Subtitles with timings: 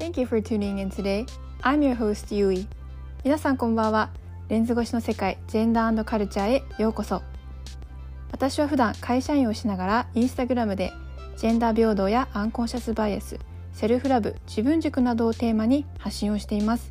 [0.00, 1.26] Thank you for tuning in today.
[1.60, 2.66] I'm your host, Yui.
[3.22, 4.08] 皆さんこんばんは。
[4.48, 7.20] レンズ越しの世界、ジェンダーカルチャーへようこそ。
[8.32, 10.90] 私は普段会社員をしながらインスタグラムで
[11.36, 13.38] ジェンダー平等やアンコンシャスバイアス、
[13.74, 16.90] self love、自分軸などをテーマに発信をしています。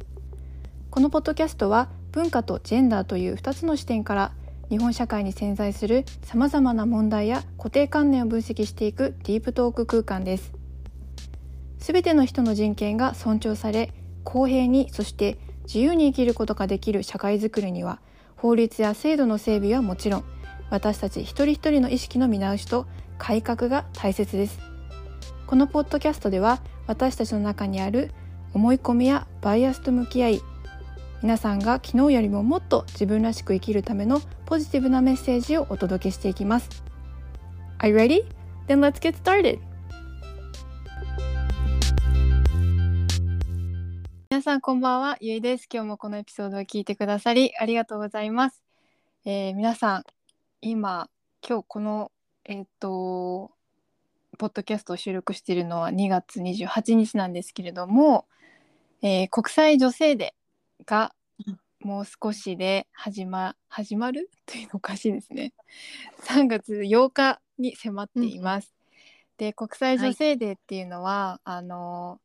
[0.91, 4.33] このポッドキャストは文化とジェンダーという2つの視点から
[4.69, 10.58] 日本社会に潜在するさまざまな問題や固定観念を分析していく deep talk 空間です。
[11.79, 13.93] すべての人の人権が尊重され
[14.23, 17.99] 公平にそして自由に生きることができる社会づくりには
[18.35, 20.23] 法律や制度の整備はもちろん
[20.69, 22.85] 私たち一人一人の意識の見直しと
[23.17, 24.59] 改革が大切です
[25.47, 28.11] このポッドキャストでは私たちの中にある
[28.53, 30.41] 思い込みやバイアスと向き合い
[31.21, 36.69] 皆さんが昨日よりももっと自分らしく生きるためのポジティブなメッセージをお届けしていきます
[37.79, 38.25] Are you ready?
[38.67, 39.68] Then let's get started!
[44.39, 45.67] 皆さんこんばんは、ゆいです。
[45.69, 48.63] 今日もこのエピソードを聞いてくださりありがとうございます。
[49.25, 50.03] えー、皆さん、
[50.61, 51.09] 今、
[51.45, 52.09] 今日この、
[52.45, 53.51] えっ、ー、と、
[54.37, 58.27] ポッドキャストを収録しているのは2月28日なんですけれども、
[59.01, 61.13] えー、国際女性デーが
[61.81, 65.51] もう少しで始ま始まるというのおかしいですね。
[66.23, 68.73] 3月8日に迫っています。
[69.37, 72.21] うん、で国際女性デーっていうのは、はい、あの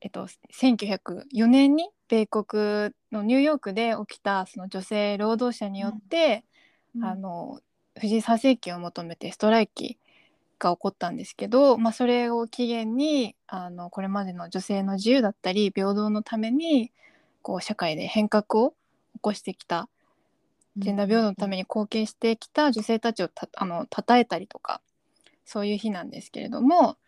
[0.00, 6.44] えっと、1904年に米国のニューヨークで起きたその女性労働者によって、
[6.96, 7.60] うん、あの
[7.98, 9.98] 藤井左政権を求めてストライキ
[10.58, 16.92] が起こったんですけど、まあ、それを起源にあのこれまでの女性の自由だったり平等のために
[17.42, 18.70] こう社会で変革を
[19.14, 19.88] 起こしてきた
[20.76, 24.80] ジェンダー平等のために貢献してきた女性たちをたあの称えたりとか
[25.44, 26.98] そういう日なんですけれども、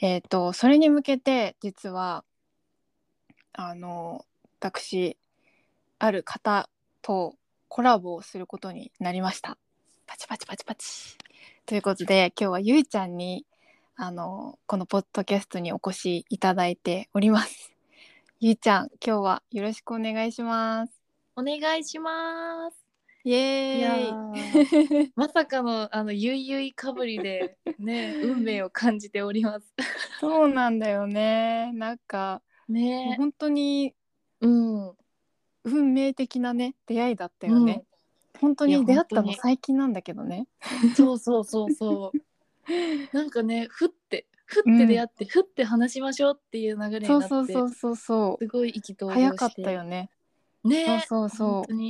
[0.00, 2.24] えーとそれに向けて実は
[3.56, 4.24] あの
[4.58, 5.16] 私
[6.00, 6.68] ある方
[7.02, 7.36] と
[7.68, 9.56] コラボをすることになりました。
[10.06, 11.16] パチパチパチパチ。
[11.66, 13.46] ということで今日はゆいちゃんに
[13.96, 17.72] あのこのポッドキャストにお越しいただいております。
[18.40, 20.92] ゆいちゃん今日はよろしくお願いします。
[21.36, 22.84] お願いします。
[23.22, 29.72] イエーイ まさかのあのゆいゆいかぶりでね運命を感じております。
[30.20, 31.70] そうなんだよね。
[31.72, 33.14] なんかね。
[33.18, 33.94] 本当に
[34.40, 34.94] うん。
[35.64, 37.84] 運命的なね出会いだったよね、
[38.34, 40.46] うん、本当に出会ったの最近なんだけどね。
[40.94, 42.18] そうそうそうそう。
[43.16, 50.10] なんかねふってふって出会って、うん、ふって話しましょうっていう流れになってそうそうそうそうすごい意気投合早かったよね。
[50.64, 51.82] ねそうそうそう。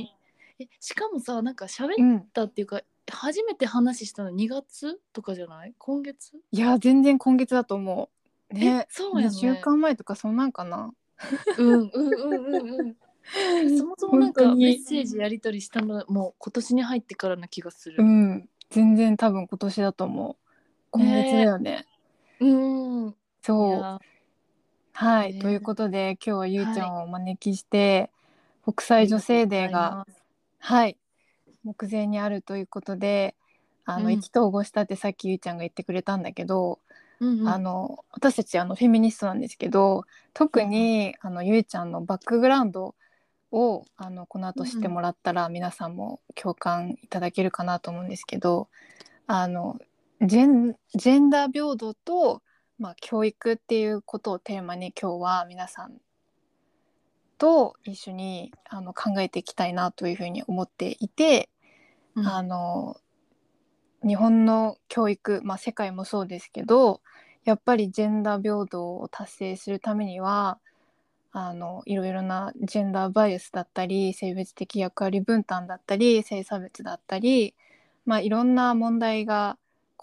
[0.57, 5.73] えしかもさなんか喋ったっていうか、うん、初めて話したの2月とかじゃない？
[5.77, 6.31] 今月？
[6.51, 9.35] いや全然今月だと思うねそうやね。
[9.35, 10.91] 2週間前とかそんなんかな？
[11.57, 12.95] うんうんうんうんうん。
[13.77, 17.97] そもそもなんかメッセージやり取りしたのもう今年に入ってからな気がする。
[17.99, 18.49] うん。
[18.69, 20.35] 全然多分今年だと思う。
[20.91, 21.85] 今月だよね。
[22.39, 23.15] うん。
[23.41, 23.99] そう。
[24.93, 28.11] はい、ということで今日はゆうちゃんをお招きして、
[28.63, 30.05] はい、国際女性デーが
[30.59, 30.97] はい。
[31.63, 33.35] 目前にあるということで
[33.85, 36.79] あの、うん、意気投合したってさっきゆうちゃんが言ってくれたんだけど
[37.19, 40.03] うんうん、あの私たちあのフェミニストなんですけど
[40.33, 42.95] 特に、あのゆいちゃんのバックグラウンド
[43.51, 48.67] をあのこの後知ってもらったら、皆さんも共感いただけるかなと思うんですけど
[49.27, 49.79] あの
[50.21, 52.41] ジェンジェンダー平等と、
[52.79, 55.97] まあ、教育っていうことをテーマに今日は皆さん
[57.37, 61.49] と一緒にあの考えていきたいなというふうに思っていて、
[62.15, 62.97] うん、あの
[64.05, 67.01] 日本の教育、まあ、世界もそうですけど
[67.43, 70.59] やっぱりジェンダー平等を達成するためには
[71.31, 77.55] あのいろいろなジェンダーバイアスだったり性別的役割分担だったり性差別だったり、
[78.05, 79.57] まあ、いろんな問題が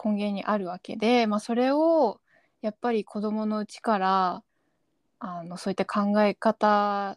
[0.04, 2.20] 根源にあるわけで、まあ、それを
[2.60, 4.42] やっぱり子どものうちから
[5.20, 7.16] あのそういった考え方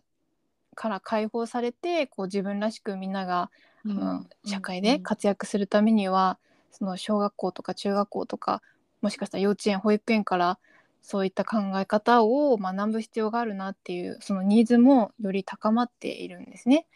[0.76, 3.50] から解放されてこう自分らしくみんなが、
[3.86, 6.38] うん、社会で活躍するためには、
[6.78, 8.62] その小学校とか中学校とか
[9.02, 10.60] もしかしたら幼稚園保育園から
[11.02, 16.88] そういった考え方を学ぶ必要があるなっていうそのニーズもより高まっているんですね。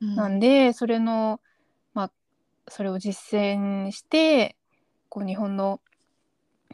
[0.00, 1.40] うん、なんでそれの
[1.94, 2.10] まあ
[2.68, 4.56] それを実践して
[5.08, 5.80] こう日本の、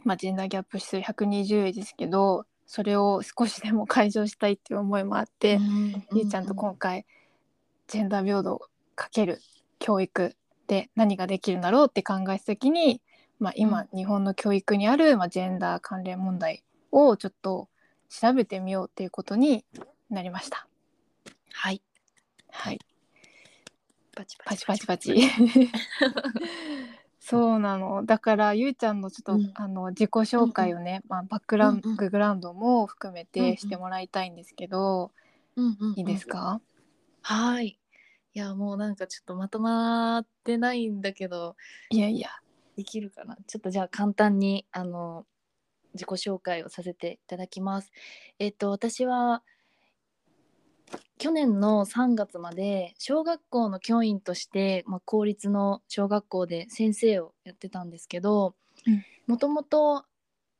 [0.05, 7.05] まあ、ジェンダーギャップ指数120円ですけどそれを少しでも解消したいっていう思いもあって、うん、ゆうちゃんと今回
[7.89, 8.61] ジェンダー平等
[8.95, 9.41] かける
[9.81, 13.01] 教育で何ができるんだろうって考えた時に、
[13.39, 17.69] まあ、今、日本の教育にある、まあ、ジェンダー関連問題をちょっと
[18.09, 19.65] 調べてみようっていうことに
[20.11, 20.67] なりました。
[21.53, 21.83] はい。
[22.51, 22.79] はい、
[24.15, 24.67] パチパチ。
[24.67, 25.21] パチパチ。
[27.21, 28.05] そうなの。
[28.05, 29.51] だからゆうちゃんのちょっと、うん。
[29.55, 33.55] あの自己紹介をね、まあ、バックラウンうんうんグラウンドも含めうんうん。
[33.55, 35.11] てしてもらいたいんですけど、
[35.57, 35.99] うんうんうん。
[35.99, 36.61] いいですか、
[37.23, 37.79] はい。
[38.37, 41.57] いやもうなんかちょっとまとまってないんだけど
[41.89, 42.29] いやいや。
[42.77, 43.35] できるかな？
[43.47, 45.25] ちょっとじゃあ簡単にあの
[45.95, 47.93] 自己紹介をさせていただきます。
[48.39, 49.43] えっと私は
[51.17, 58.55] 去年の3月まで小学校の教員として、まあ、公立の小学校で先生をやってたんですけど
[58.87, 59.03] うん。
[59.27, 60.05] もともと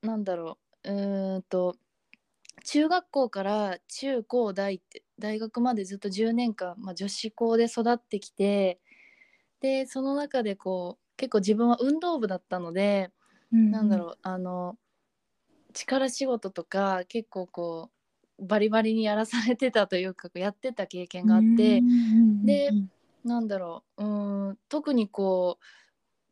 [0.01, 1.77] なんだろううーんと
[2.65, 8.79] 中学校から中高大って大学までずっと10年間、まあ、女子校で育ってきて
[9.61, 13.11] でその中でこう結構自分は運動部だったので、
[13.71, 14.77] なんだろうあの
[15.73, 17.91] 力仕事とか結構こ
[18.39, 21.83] うバリバリにやらされてたというかやってた経験があって、
[22.45, 22.71] で
[23.25, 25.65] なんだろううーん特にこう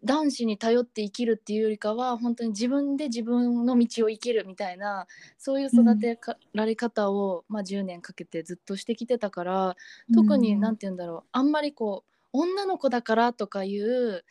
[0.04, 5.06] 男子に頼って生きるっていうよりかは本当に自分で自分の道を生きるみたいな
[5.38, 6.18] そういう育て
[6.52, 9.76] られ方を、まあ、10年かけてずっとしてきてたから
[10.14, 14.24] 特に何て言うんだろうあんまりこう女の子だからとかいう、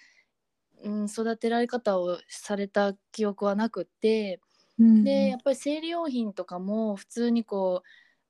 [0.83, 4.39] うん、育てられ方をされた記憶はなくって
[4.79, 7.87] でやっぱり生理用品とかも普通にこう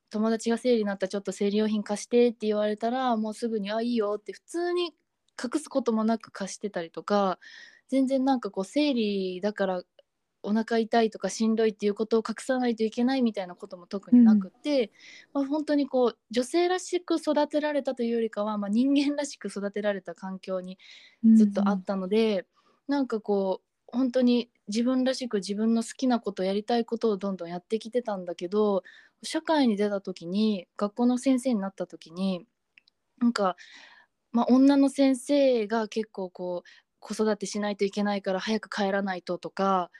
[0.09, 4.93] 友達が生理になったらちょっと生理用品貸してって言われたらもうすぐに「あいいよ」って普通に
[5.41, 7.39] 隠すこともなく貸してたりとか
[7.89, 9.83] 全然なんかこう生理だから
[10.45, 14.91] お腹痛いとかしんどいっていうことを隠さないといけないみたいなことも特になくて、
[15.33, 20.77] まあ、本当にこう女性らしく育てられたというよりかは、まあ、人間らしく育てられた環境に
[21.35, 22.45] ずっとあったので、
[22.89, 28.83] なんかこう本当に自分らしく自分の好きなことやりたいことをどんどんやってきてたんだけど
[29.21, 32.45] 社会に出た時に学校の先生になった時に
[33.23, 33.55] なんか、
[34.33, 36.69] まあ、女の先生が結構こう
[36.99, 39.91] 子育てしないといけないから早く帰らないととか、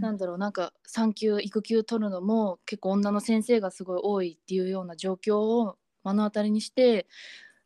[0.00, 7.06] なんだろうなんか産休育休取るのも結構女の先生がすごい多いっていうような状況を目の当たりにして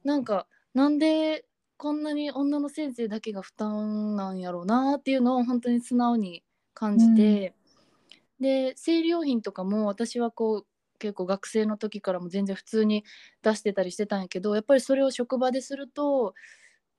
[0.05, 1.45] なんかなんで
[1.77, 7.55] こんなに女の先生だけが負担なんやろうなっていうのを本当に素直に感じて、
[8.41, 10.67] で生理用品とかも私はこう
[11.02, 13.04] 結構学生の時からも全然普通に
[13.43, 16.34] 出してたりしてたんやけどやっぱりそれを職場ですると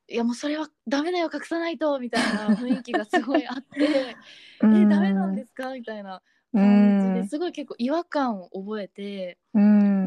[0.10, 4.18] いやもうそれはダメだよ隠さないとみたいな雰囲気がすごいあって
[4.62, 5.74] えダメなんですか？
[5.74, 6.22] みたいな
[6.54, 9.38] 感じですごい結構違和感を覚えて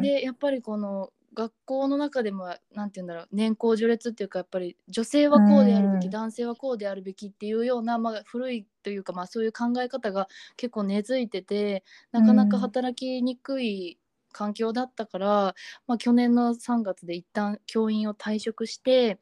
[0.02, 6.10] でやっぱりこの学校の中でも何て言うんだろう年功序列っていうかやっぱり女性はこうであるべき、うん。
[6.10, 13.98] 男性はこうであるべきっていうような、まあ、古いというか、まあ、そういう考え方が結構根付いててなかなか働きにくい
[14.32, 15.54] 環境だったから、
[15.86, 19.18] まあ、去年の3月で一旦教員を退職して、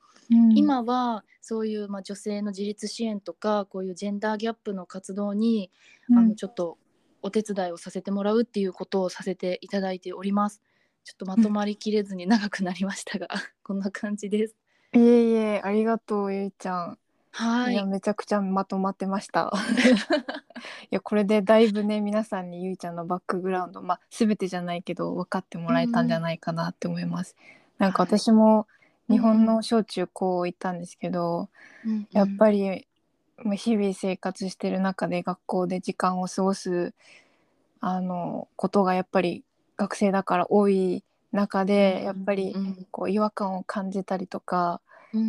[0.54, 5.70] 今はそういう、まあ、女性の自立支援とかこういうジェンダーギャップの活動に、
[6.16, 6.78] あのちょっと
[7.22, 10.62] お手伝いをさせてもらうっていうことをさせていただいております。
[11.04, 13.28] ちょっとまとまりきれずに長くなりましたが、
[13.62, 14.56] こんな感じです。
[14.94, 16.98] いえいえありがとうゆいちゃん。
[17.30, 17.84] はいいや。
[17.84, 19.52] めちゃくちゃまとまってました。
[20.90, 27.36] いやこれでだいぶね皆さんにゆいちゃんのバックグラウンドまあ全てじゃないけど分かってもらえたんじゃないかなって思います。
[27.76, 28.66] なんか私も
[29.10, 31.50] 日本の小中高行ったんですけど、
[32.12, 32.86] やっぱり
[33.38, 36.94] まあ日々生活してる中で学校で時間を過ごす
[37.80, 39.43] あのことがやっぱり
[39.76, 44.80] 学生だから多い中で、やっぱりこう違和感を感じたりとか、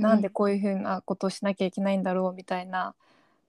[0.02, 2.96] なんでこういうふうなことをしなきゃいけないんだろうみたいな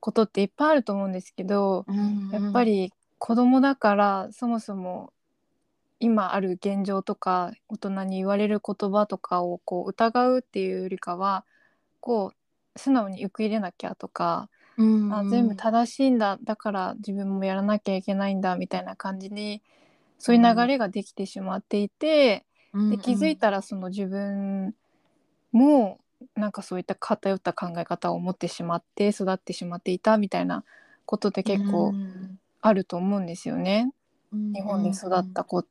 [0.01, 1.87] ことっていっぱいあると思うんですけど、
[2.31, 5.13] やっぱり子供だからそもそも
[6.01, 11.45] 今ある現状とか大人に言われる言葉とかをこう疑うっていうよりかは
[12.01, 12.33] こ
[12.77, 14.51] う素直に受け入れなきゃとか、
[15.09, 19.63] あ全部正しいんだだから自分もやらなきゃいけないんだみたいな感じに
[20.19, 22.45] そういう流れができてしまっていて、
[22.91, 24.75] で気づいたらその自分
[25.53, 25.99] も
[26.35, 30.65] なんかそういった偏った考え方を持ってしまって育ってしまっていたみたいな
[31.05, 31.95] ことって結構
[32.61, 33.93] あると思うんですよね。
[34.33, 35.65] 日本で育った子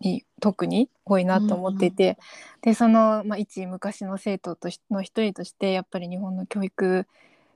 [0.00, 2.18] に特に多いなと思っていて、
[2.62, 7.06] でその、まあ、一昔の生徒としの一人としてやっぱり日本の教育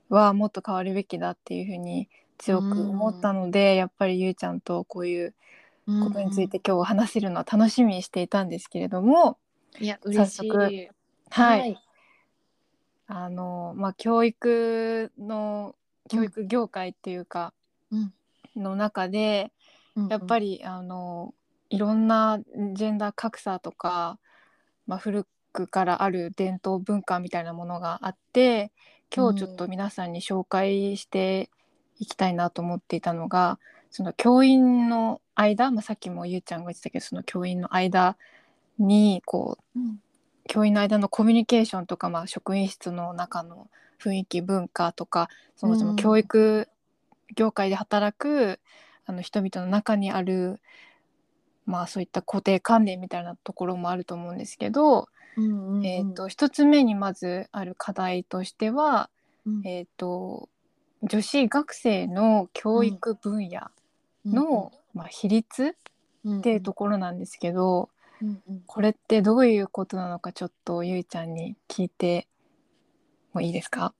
[0.09, 5.33] はもっと変わるべきだっていうふうに強く思ったので、やっぱりゆうちゃんとこういう
[6.03, 9.37] ことについて今日話せるのは楽しみにしていたんですけれども、
[9.79, 10.49] いや嬉しい。
[10.51, 10.89] はい、
[11.29, 11.77] はい、
[13.07, 15.75] あのまあ教育の
[16.09, 17.53] 教育業界っていうか、
[17.91, 18.13] うん、
[18.55, 19.51] の中で、
[20.09, 21.33] やっぱり、りあの
[21.69, 22.39] いろんな
[22.73, 24.17] ジェンダー格差とか、
[24.87, 28.71] まあ、古くからある伝統文化みたいなものがあって
[29.15, 31.49] 今日ちょっと皆さんに紹介して
[31.99, 38.17] いきたいなと思っていたのがその教員の間、まあ、さっきもゆうちゃんが言ってたけどその教員の間
[38.77, 39.99] にこううん。
[40.47, 43.69] 教員の間のコミュニケーションとか、まあ、職員室の中の
[44.01, 46.67] 雰囲気文化とかそもそも教育
[47.35, 48.59] 業界で働く、
[49.05, 50.59] あの人々の中にある、
[51.65, 55.85] まあ、そういった固定観念みたいなところもあると思うんですけど、うんうんうん。
[55.85, 59.09] えー、と一つ目にまずある課題としては、
[59.45, 59.67] うん。
[59.67, 60.49] えー、と
[61.03, 63.69] 女子学生の教育分野
[64.29, 65.75] の、まあ、比率
[66.37, 67.89] っていうところなんですけど、
[68.21, 68.63] うんうん。
[68.65, 72.27] これってどういうことなのかちょっとゆいちゃんに聞いて
[73.33, 73.93] もいいですか？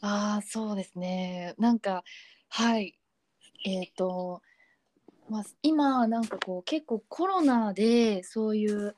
[0.00, 1.54] ああそうですね。
[1.58, 2.02] なんか
[2.48, 2.98] はい。
[3.64, 4.40] えっ、と、
[5.28, 8.94] まあ、今なんかこう結構コロナでそういう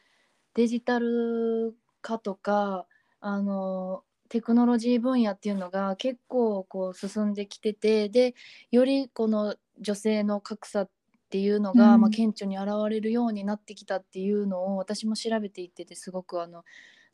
[0.54, 2.86] デジタル化とか
[3.20, 8.34] あのテクノロジー分野っていうのが結構こう進んできててで
[8.70, 10.90] よりこの女性の格差っ
[11.30, 12.00] ていうのが、うん。
[12.00, 16.64] まあ、顕著に現れるようになってきたっていうのを私も調べていっててすごくあの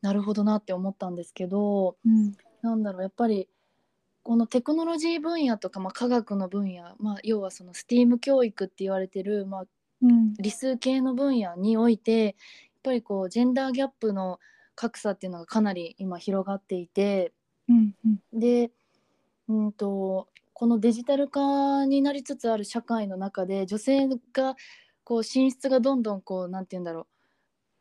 [0.00, 2.37] なるほどなって思ったんですけど、うん。
[2.62, 3.49] なんだろうやっぱり
[4.23, 9.64] このテクノロジー分野とか、まあ、科学の分野、まあ、要はその STEAM 教育って言われてる、まあ、
[10.02, 10.35] うん。
[10.35, 12.35] 理数系の分野においてやっ
[12.82, 14.40] ぱりこうジェンダーギャップの
[14.75, 17.32] 格差っていうのがかなり今広がっていて
[17.68, 18.40] うんうん。
[18.40, 18.70] で、
[19.49, 24.56] うん、とこのデジタル化になりつつある社会の中で女性が
[25.04, 27.06] こう進出がどんどんこうなんて言うんだろ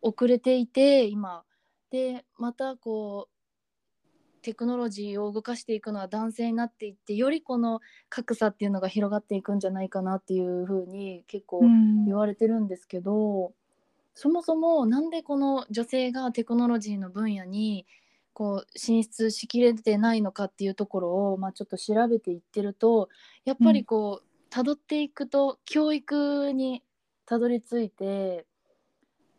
[0.02, 1.46] う遅れていて今。
[1.90, 7.80] でまたこうテクノロジーを動かしていくのは男性になっていってよりこの
[8.10, 12.04] 格差っていうのが広がっていくんじゃないかなっていうふうに結構うん。
[12.06, 13.54] 言われてるんですけど、
[14.14, 17.86] そもそもなんでこの女性がテクノロジーの分野に
[18.36, 23.08] こう進出しきれてないのかっていうところを、まあ、ちょっと調べていってると
[23.46, 26.84] やっぱりこうたどっていくと教育に
[27.26, 28.46] たどり着いて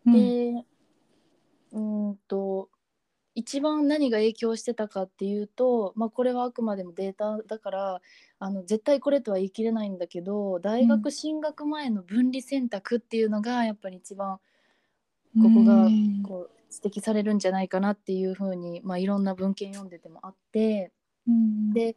[0.07, 0.13] うん。
[0.15, 0.65] で
[1.73, 2.71] うーんと
[3.35, 8.01] 一番何が影響してたかっていうと、まあ、これはあくまでもデータだから
[8.39, 14.39] あの絶対これとは言い切れないんだけど大学進学前の分離選択っていうのがやっぱり一番
[15.43, 16.23] ここがうん。
[16.23, 20.93] こう指摘されるんじゃないかなっていうふうに、まあ、いろんな文献読んでてもあって
[21.27, 21.97] うんで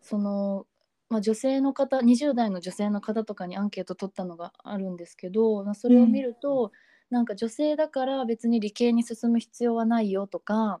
[0.00, 0.66] その、
[1.08, 6.72] まあ、女性の方20代の女性の方とかにアンケート取ったのがあるんですけど、まあ、それを見ると、
[7.10, 10.80] なんか女性だから別に理系に進む必要はないよとか。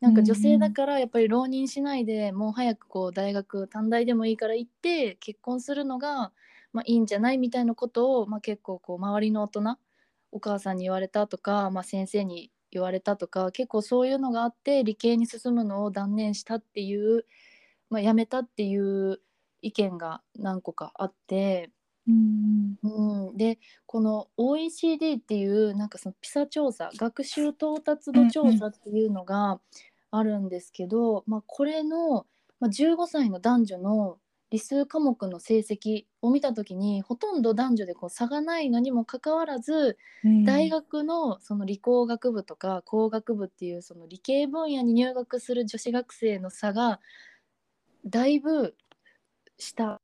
[0.00, 6.32] なんか女性だからやっぱり浪人しないでもう早くこう大学短大でもいいから行って結婚するのが
[6.72, 9.78] まあいいんじゃないみたいなことをまあ結構こう周りの大人
[10.32, 17.26] お母さんに言われたとか、まあ、先生に言われたとか結構そういうのがあって理系に進むのを断念したっていう、
[17.90, 19.20] まあ、やめたっていう
[19.60, 21.70] 意見が何個かあって、
[22.08, 29.60] うんうん、でこの OECD っていうなんかそのピサ調査学習到達度調査っていうのが
[30.10, 32.26] あるんですけど、まあ、これの、
[32.58, 34.18] まあ、15歳の男女の
[34.52, 40.44] 理数科目の成績を見た時にほとんど男女でこう差がないのにもかかわらずうん。
[40.44, 47.00] 大学のその理工学部とか工学部っていうその理系分野に入学する女子学生の差が
[48.04, 48.76] だいぶ
[49.58, 50.00] 下。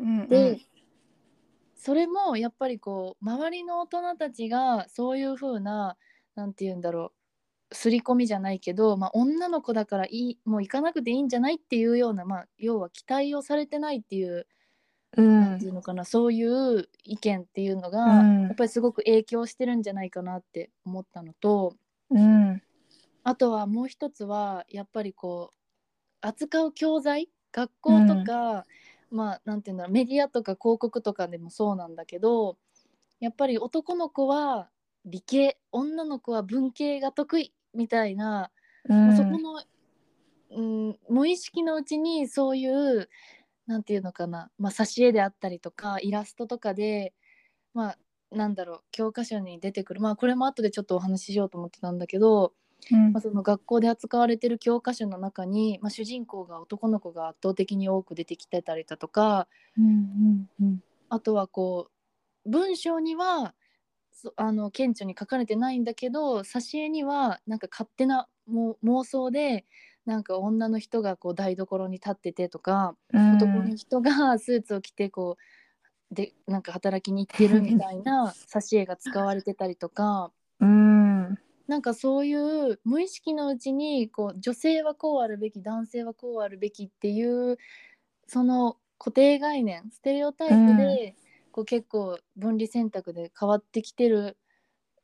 [0.00, 0.60] んで、
[1.76, 5.96] それもやっぱりこう周りの大人たちがそういう風な
[6.34, 7.23] なんて言うんだろう
[7.74, 14.46] 刷り込みじゃないけど、まあ、女の子だからいいもう行かなくていいんじゃないっていうような、まあ、要は期待をされてないっていう
[15.16, 15.40] うん。
[15.40, 18.42] なんていうのかなそういう意見っていうのが、うん。
[18.44, 21.74] やっぱりすごく影響してるんじゃないかなって思ったのと
[22.10, 22.62] うん。
[23.22, 25.54] あとはもう一つはやっぱりこう
[26.20, 28.64] 扱う教材学校とか、
[29.10, 32.56] まあなんていうんだろうメディアとか広告とかでもそうなんだけど
[33.20, 34.68] やっぱり男の子は
[35.04, 38.50] 理系女の子は文系が得意みたいな、
[38.88, 39.16] うん。
[39.16, 39.62] そこの、
[40.50, 43.08] うん、無意識のうちにそういう
[43.66, 47.14] なんていうのかな、まあ、挿絵であったりとかイラストとかで
[47.72, 47.98] まあ
[48.30, 50.00] なんだろう教科書に出てくる。
[50.00, 52.52] まあこれも後でちょっとお話ししようと思ってたんだけど、
[52.90, 53.12] うん。
[53.12, 59.46] まあ、その学校で扱われてる教科書の中に、まあ、主人公が男の子が圧倒的に多く出てきてたりだとか
[59.78, 61.88] うんうんあとはこ
[62.44, 63.63] う文章にはそ
[64.36, 69.64] あの顕著に書かれてないんだけど挿絵にはなんか勝手なもう妄想で
[70.06, 73.36] なんか女の人がこう台所に立っててとか、うん。
[73.36, 75.38] 男の人がスーツを着てこ
[76.10, 80.30] でなんか働きに行ってるみたいな 挿絵が使われてたりとか。
[80.60, 81.38] うん。
[81.66, 87.56] なんかそういう無意識のうちにこう女性はこうあるべき男性はこうあるべきっていう
[88.26, 91.16] その固定概念ステレオタイプで、
[91.54, 94.36] こう結構分離選択で変わってきてる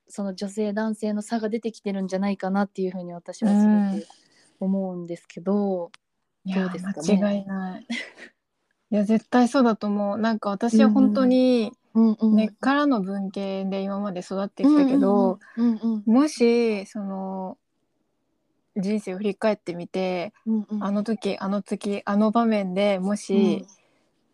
[0.08, 3.54] その女性男性の差が出てきてるんじゃないかなっていうふうに私はす
[3.94, 4.06] ごく
[4.58, 5.92] 思うんですけど、
[6.44, 7.22] いやどうですかね？
[7.22, 7.86] 間違いない。
[8.90, 10.18] いや絶対そうだと思う。
[10.18, 12.34] なんか私は本当にうんうん。
[12.34, 17.58] 根っからの文系で今まで育ってきたけど、うんうんもしその
[18.76, 20.82] 人生を振り返ってみて、うんうん。
[20.82, 23.64] あの時あの時あの場面でもし、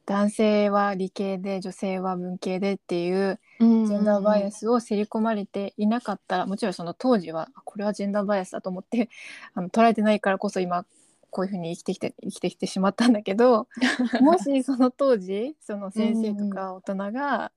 [0.06, 9.10] 男性は理系で女性は文系でっていううんジェンダーバイアスを刷り込まれていなかったらもちろんその当時はあこれはジェンダーバイアスだと思って
[9.54, 10.84] あの捉えてないからこそ今
[11.30, 13.68] こういうふうに生きてきて生きてきてしまったんだけど
[14.22, 17.52] もしその当時その先生とか大人が、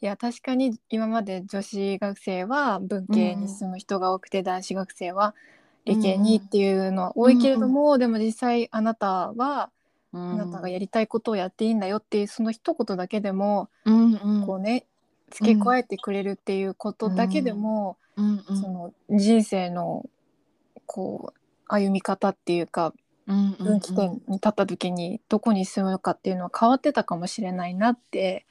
[0.00, 5.34] いや確かに今まで女子学生は文系に進む人が多くて、男子学生は
[5.84, 9.70] 理系にっていうのは多いけれども、でも実際あなたは
[10.12, 14.46] ああなたがやりたいことをやっていいんだよっていうその一言だけでも、うんうん。
[14.46, 14.86] こうね
[15.30, 20.04] 付け加えてくれるっていうことだけでも、うんうんその人生の
[20.84, 22.92] こう歩み方っていうか
[23.26, 28.44] うんうん分岐点に立った時にどこに進むのかっていうのは変わってたかもしれないなって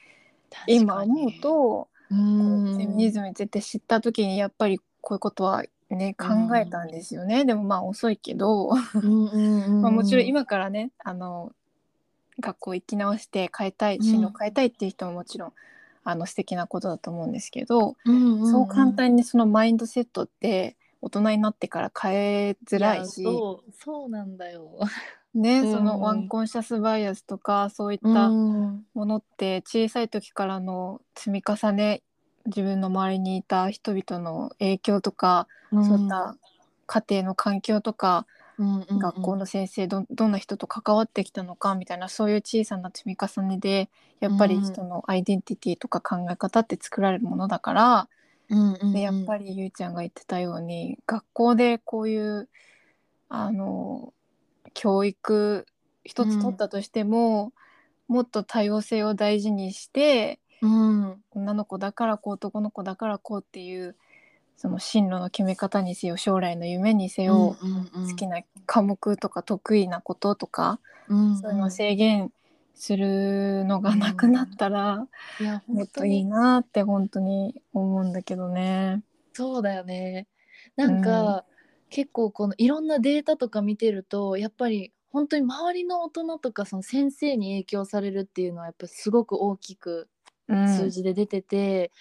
[0.66, 5.64] 今思うと、フェミニズムについて知った時にやっぱりこういうことは
[5.96, 11.52] ね考えたんですよね、でもまあ遅いけど、うんうんうん まあ、もちろん今からねあの
[12.40, 15.52] 学校行き直して変えたい進路変えたいっていう人ももちろん、
[16.04, 23.22] あの素敵なことだと思うんですけど、うんうんそう簡単にそのマインドセットって大人になってから変えづらいし。
[23.22, 24.70] やそうそうなんだよ。
[25.34, 25.72] ね、うん。
[25.72, 28.86] そのワンコンシャスバイアスとかそういったうん。
[28.94, 32.02] ものって小さい時からの積み重ね
[32.46, 35.48] 自分の周りにいた人々の影響とか、
[35.80, 36.36] そういった
[36.86, 38.26] 家庭の環境とか、
[38.98, 48.08] 学校の先生どどんな人と関わってきたのかみたいなそういう小さな積み重ねでやっぱり人のアイデンティティとか考え方って作られるものだから、
[48.92, 52.48] でやっぱりりゆうちゃんが言ってたように学校でこういう
[53.28, 54.12] あの
[54.74, 55.66] 教育
[56.04, 57.52] 一つ取ったとしても、
[58.08, 61.22] もっと多様性を大事にしてうん。
[61.32, 63.96] 女の子だからこう男の子だからこうっていう
[64.56, 72.30] その進路の決め方にせよ将来の夢にせよ、好きな、な科目とか得意なこととか、うんそういうのを制限
[72.74, 75.08] するのがなくなったら、
[75.40, 79.02] いやもっといいなって本当に思うんだけどね。
[79.32, 80.28] そうだよね。
[80.76, 81.44] なんか、
[81.90, 90.11] 結構このいろんなデータとか見てるとやっぱり本当に周りの大人とかその先生に影響されるっていうのはやっぱすごく大きくうん
[90.68, 91.92] 数字で出てて、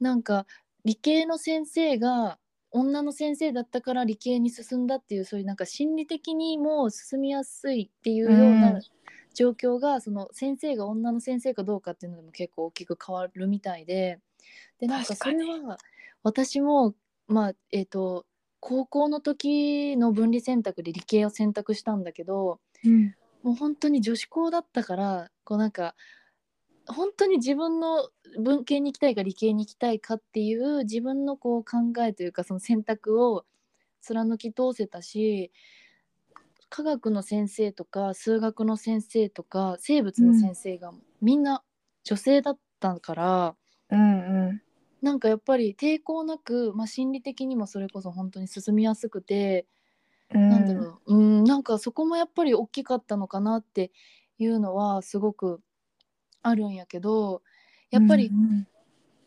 [0.00, 0.46] なんか
[0.84, 2.38] 理系の先生が
[2.70, 8.80] 女の先生だったから理系に進んだっていうそういうなんか心理的にも進みやすいっていうよううなん。
[9.34, 14.18] 状況が、その先生が女の先生かどうかっていうのでも結構大きく変わるみたいで。
[14.80, 15.78] でなんかそれは
[16.22, 16.94] 私も
[17.28, 18.26] まあえっ、と
[18.60, 23.14] 高校の時の分離選択で理系を選択したんだけど、うん。
[23.44, 25.94] もう本当に女子校だったからこうなんか
[26.88, 28.08] 本当に自分の
[28.40, 33.44] 文系に行きたいか理系に行きたいかっていう自分のこう考えというかその選択を
[34.00, 35.52] 貫き通せたし
[36.70, 41.62] 科学の先生とか数学の先生とか生物の先生がみんな
[42.04, 43.56] 女性だったから、
[43.90, 44.62] うんうん
[45.00, 49.66] なんかやっぱり抵抗なく、まあ、心理的にもそれこそ本当に進みやすくて。
[50.34, 53.92] うんなんだろう、うん、なんかそこもやっぱり大きかったのかなって
[54.38, 55.62] いうのはすごく
[56.42, 57.42] あるんやけど
[57.90, 58.66] やっぱりうん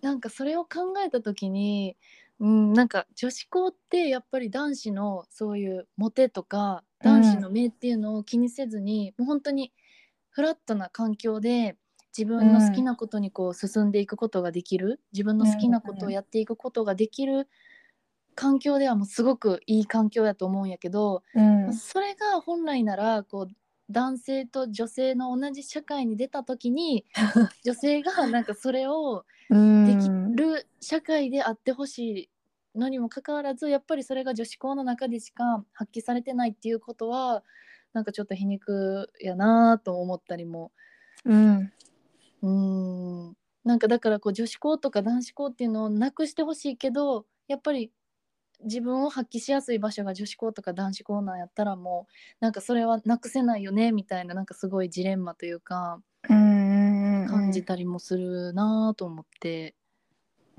[0.02, 1.96] なんかそれを考えた時に、
[2.40, 9.72] うん、なんか女子校ってやっぱり男子のそういうモテとか男子の目っていうのを気にせずに、もう本当に
[10.30, 11.78] フラットな環境で
[12.16, 17.48] 自分の好きなことにこう進んでいくことができる、自分の好きなことをやっていくことができる
[18.36, 21.74] 環境ではもうすごくいい環境やと思うんやけど、うん。
[21.74, 23.54] それが本来ならこう
[23.92, 27.06] 男性と女性の同じ社会に出た時に
[27.64, 29.86] 女性がなんかそれをうん。
[29.86, 32.30] できる社会であってほし
[32.76, 37.44] いのにもかかわらずやっぱりそれが女子校の中でしか発揮されてないっていうことは
[37.94, 40.72] なんかちょっと皮肉やなと思ったりも。
[41.26, 41.72] うん。
[42.42, 43.38] うーん。
[43.66, 47.92] なんかだからこう女子校とか男子校っていうのをなくしてほしいけどやっぱり
[48.64, 59.76] 自分を発揮しやすい場所が女子校とか男子校なんやったらもうなんかそれはなくせないよねみたいななんかすごいジレンマというかうんうん感じたりもするなと思って。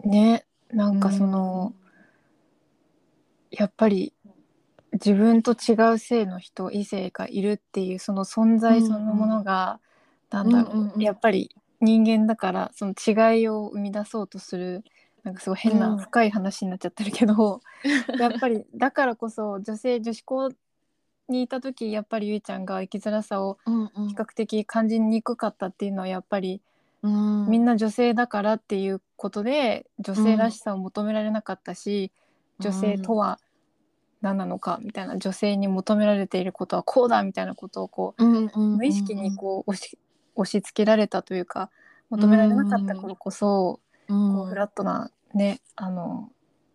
[0.04, 1.74] ねなんかその、
[3.50, 4.14] やっぱり
[4.92, 9.80] 自分と違う性の人異性がいるっていうその存在そのものが、
[10.30, 10.80] なんだろう、うん。
[10.80, 10.98] うんう。
[10.98, 14.82] んやっぱり人間だからその違いを生み出そうとする
[15.24, 15.78] なんかすごい変うん。
[15.78, 17.60] な深い話になっちゃってるけど、
[18.18, 20.50] やっぱりだからこそ女性女子校
[21.28, 24.08] にいた時やっぱりゆいちゃんが生きづらさをうんうん。
[24.08, 26.60] 比較的感じにくかったっていうのはやっぱり
[27.02, 27.46] うん。
[27.48, 32.10] みんな女性だからっていうことで女性らしさを求められなかったし、
[32.58, 33.38] 女性とは
[34.20, 38.76] 何なのかみたいな女性に求められていることはこうだみたいなことをこうんうんうんううん。
[38.78, 39.98] 無意識にこう押し
[40.34, 41.70] 押し付けられたというか
[42.10, 43.91] 求められなかった頃こそ、うん
[44.34, 46.30] こうフラットなねあの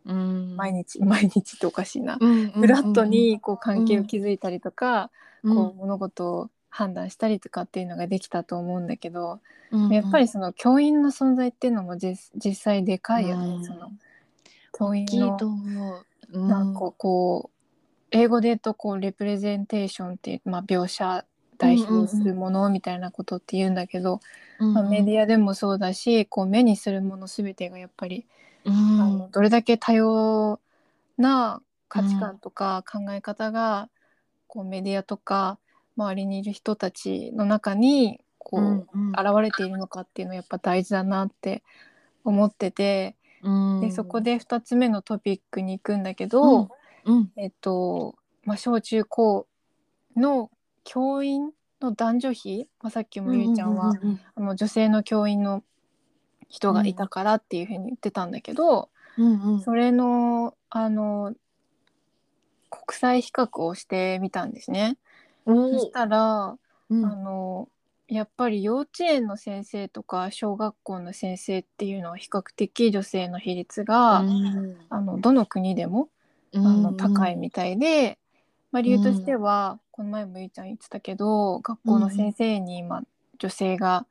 [0.05, 0.55] うん。
[0.55, 5.11] 毎日 毎日っておかしいな、うんうんうんフラットにこう関係を築いたりとか、
[5.43, 5.55] うん。
[5.55, 9.39] こう物事を判断したりとかっていうのができたと思うんだけど、
[9.71, 13.65] うんやっぱりその教員の存在っていうのも実実際でかいよね、うん。
[13.65, 13.91] その
[14.71, 17.57] 教員のなんかこう
[18.11, 21.25] 英語で言うとこうレプレゼンテーションっていう、まあ、描写
[21.57, 24.19] 代表するものみたいなことって言うんだけど、
[24.59, 28.25] まあ、メディアでもそうだしこう目にするもの全てがやっぱり、
[28.65, 28.73] うん。
[28.73, 30.59] あのどれだけ多様
[31.17, 33.89] な価値観とか考え方が、
[34.47, 35.57] こうメディアとか
[35.95, 39.11] 周りにいる人たちの中にこう、うんうん。
[39.11, 41.63] 現れているのかっていうのはやっぱ大事だなって
[42.23, 43.81] 思ってて、うん。
[43.81, 46.69] でそこで2つ目のトピックに行くんだけど、
[47.05, 47.31] うん。
[47.35, 49.47] えっと、まあ、小中高
[50.15, 50.49] の
[50.87, 55.61] 教員の男女比、まあ、さっきもゆいちゃんは、うんうんあの女性の教員の
[56.47, 59.61] 人がいたからっていうふうに言ってたんだけど、うんうん。
[59.61, 61.33] それのあの
[62.69, 64.97] 国際比較をしてみたんですね。
[65.45, 66.57] そしたら、
[66.89, 67.05] うん。
[67.05, 67.67] あの
[68.07, 74.77] やっぱり幼稚園の先生とか小学校の先生っていうのは比較的女性の比率が、うん。
[74.89, 76.07] あのどの国でも
[76.55, 76.83] あうん。
[76.83, 78.17] の高いみたいで、
[78.71, 83.03] まあ、理由としては、この前もゆいちゃん言ってたけど学校の先生に今
[83.39, 84.05] 女性が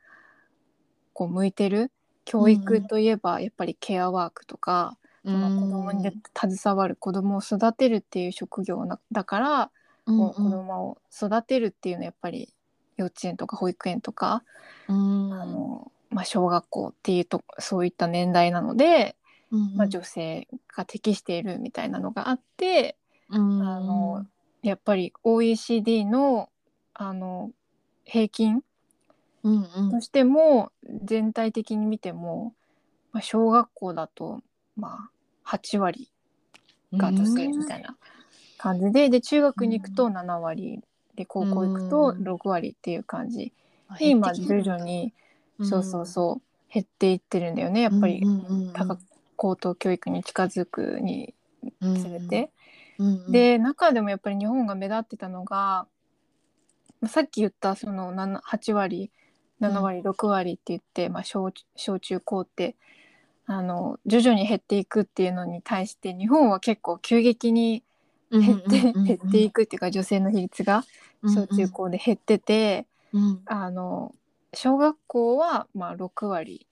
[1.13, 1.93] こう向いてる
[2.25, 9.71] 教育といえばやっぱりケアワークとか、その子供に携わる子供を育てるっていう職業なだから、
[10.07, 12.53] こう子供を育てるっていうのはやっぱり
[12.97, 14.43] 幼稚園とか保育園とか、
[14.89, 15.33] うん。
[15.33, 19.17] あのまあ、小学校っていうとそういった年代なので、
[19.51, 19.77] うん。
[19.77, 22.97] まあ、女性が適しているみたいなのがあって。
[23.31, 23.63] うん。
[23.63, 24.27] あの
[24.69, 26.49] やっぱり OECD の
[26.95, 27.51] あの
[28.05, 28.63] 平均
[29.45, 29.91] うんうん。
[29.91, 30.73] としても
[31.05, 32.55] 全体的に見ても、
[33.13, 34.41] まあ、小学校だと
[34.77, 35.11] まあ
[35.45, 36.11] 8割
[36.93, 37.97] が女性みたいな
[38.59, 40.81] 感じでで中学に行くと7割
[41.15, 42.25] で高校行くとうん。
[42.25, 43.53] 6割っていう感じ。
[43.91, 45.13] うんで今徐々に
[45.63, 47.83] そうそうそう減っていってるんだよね。
[47.83, 48.21] やっぱり
[48.75, 48.99] 高
[49.37, 51.35] 高等教育に近づくに
[51.81, 52.51] つれて。
[53.31, 55.87] で中でもやっぱり日本が目立ってたのが
[57.01, 59.11] まあさっき言ったその7 8割
[59.61, 62.77] 7割6割って言って、まあ、小小中高って
[63.47, 67.83] あの徐々に減っていくっていうのに対して日本は結構急激に
[68.31, 70.85] 減って,、減っていくっていうか女性の比率が
[71.23, 72.87] 小中高で減ってて、
[73.47, 74.15] あの
[74.53, 76.67] 小学校はまあ6割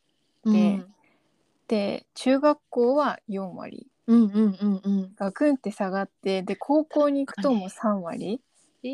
[0.44, 0.82] で
[1.68, 3.86] で中学校は4割。
[5.16, 8.40] ガクンって下がってで高校に行くともう3割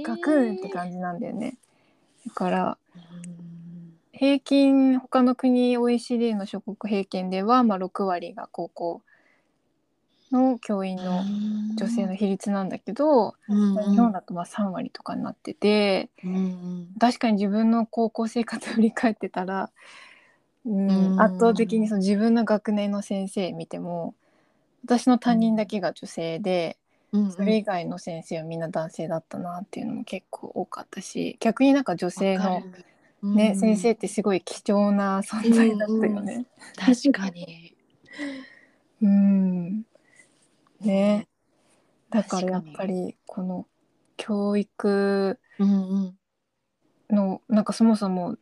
[0.05, 1.57] ガクンって感じなんだよね。
[2.27, 2.79] だから
[4.13, 9.03] 平均他の国 OECD の諸国平均では、まあ、6割が高校
[10.31, 11.25] の教員の
[11.77, 16.11] 女性の比率なんだけど、日本だとまあ3割とかになってて
[17.01, 19.71] 確かに自分の高校生活を振り返ってたら、
[20.65, 21.07] うん。
[21.13, 21.21] うん。
[21.21, 24.15] 圧倒的にその自分の学年の先生見ても
[24.85, 26.79] 私の担任だけが女性で、
[27.13, 32.63] それ以外の先生はみんな男性だったなっていうのも結構多かったし逆になんか女性の、
[33.35, 36.45] ね先生ってすごい貴重な存在だったよね。
[36.77, 37.75] 確かに。
[39.03, 39.85] うん。
[40.81, 41.29] ね。
[42.11, 43.67] だからやっぱりこの
[44.17, 46.17] 教育うん。
[47.11, 48.37] のなんかそもそも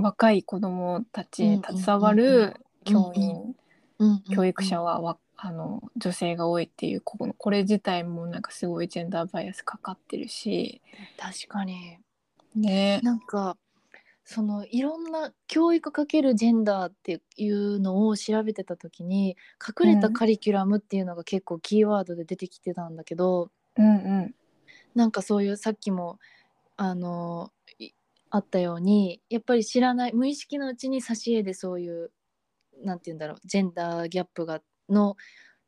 [0.00, 3.54] 若い子どもたちに携わる教員、
[3.98, 10.80] うん教育者はわあの女性が多いっていうここのこれ自体もなんかすごいジェンダーバイアスかかってるし。
[11.16, 11.98] 確かに。
[12.54, 13.00] ね。
[13.02, 13.56] なんか
[14.24, 23.90] そのいろんな教育かけるジェンダーっていうのを調べてた時に隠れたカリキュラムっていうのが結構キーワードで出てきてたんだけど、うんう
[24.26, 24.34] ん。
[24.94, 26.18] なんかそういうさっきも
[26.76, 27.57] あのい
[28.30, 32.10] あったようにやっぱり知らない無意識のうちに挿絵でそういう
[32.84, 35.16] なんて言うんだろうジェンダーギャップがの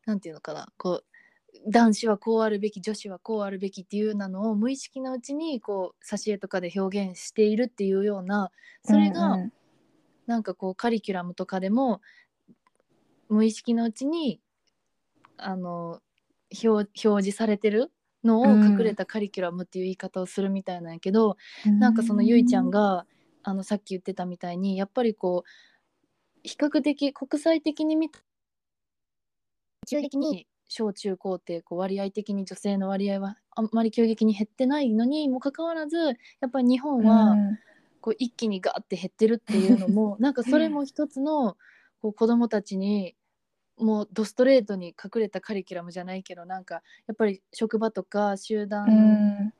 [0.05, 1.05] なんていうのかなこう
[1.67, 8.51] 男子はこうあるべき女子はこうあるべきっていうなのを無意識のうちにこう挿絵とかで表現しているっていうような
[8.83, 9.53] それがうん。
[10.27, 11.99] なんかこうカリキュラムとかでも
[13.27, 14.39] 無意識のうちに
[15.35, 15.99] あの
[16.63, 17.91] 表表示されてる
[18.23, 21.37] のをうん隠れたカリキュラムっていう言い方をするみたいなんやけど、
[21.79, 23.05] なんかそのゆいちゃんが
[23.43, 25.49] あのさっき言ってたみたいにやっぱりこう
[26.43, 28.19] 比較的国際的に見た
[29.87, 36.13] 急激に小中高ってこう割合的に女性の割合はあんまり急激に減ってないのにもかかわらずや
[36.47, 37.59] っぱり日本はうん。
[38.01, 41.55] こう一気にガーって減ってるっていうのも なんかそれも一つの
[42.01, 43.15] こう子どもたちに
[43.81, 46.75] もうドストレートに隠れたカリキュラムじゃないけどなんか
[47.07, 49.53] やっぱり職場とか集う団ん。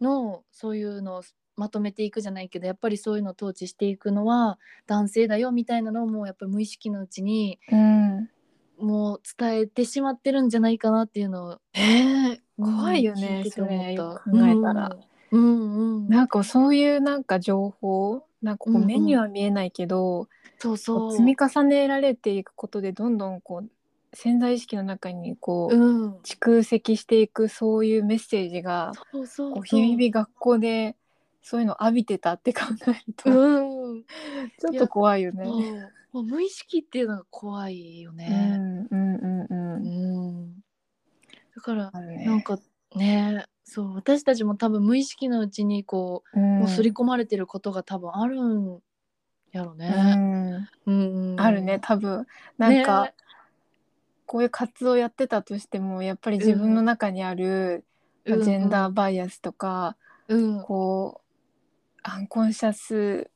[0.00, 1.22] のそういうのを
[1.56, 8.30] まとめていくじゃないけどやっぱりそういうのを統治していくのは男性だよみたいなのをもうやっぱり無意識のうちにうん。
[8.78, 14.90] もう伝えてしまってるんじゃないかなっていうのをねうん怖いよねそれ考えたら、
[15.32, 16.08] うんうんうん。
[16.08, 23.70] なんかそういうなんか情報なんかこう目には見えないけど、そうこそうう積み重ねられていくことでどんどんこう
[24.14, 30.96] 潜在意識の中にこう、うん蓄積していくそういうメッセージがそうそうこうそう日々学校で
[31.42, 34.04] そういうのを浴びてたって考えると、うん
[34.58, 35.44] ちょっと怖いよね。
[35.44, 38.28] そうもう無意識っていうのが怖いようね。
[38.56, 39.46] んうんうんう。
[39.50, 40.64] うんん
[41.54, 42.24] だからあるね。
[42.24, 42.58] なんか
[42.94, 46.58] ねそう私たちも多分無意識のうちにこう、うん。
[46.60, 48.80] もう刷り込まれてることが多分あるん
[49.52, 49.88] やろうね。
[50.16, 52.26] んうんあるね多分。
[52.56, 53.14] なんか、ね。
[54.24, 57.84] こういう活動やってたとしてもやっぱり自分の中にある、
[58.26, 59.96] まあジェンダーバイアスとか、
[60.28, 60.62] うん。
[60.62, 63.30] こうアンコンシャス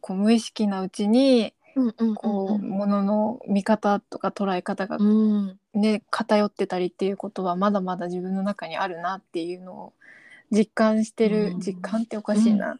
[0.00, 1.52] こう無意識なうちにうんうん
[2.16, 5.58] こう、ものの見方とか捉え方がうん。
[5.74, 9.92] ね偏ってたりっていうことはまだまだ自分の中にあるなっていうのを
[10.50, 11.60] 実感してる、うん。
[11.60, 12.78] 実感っておかしいな、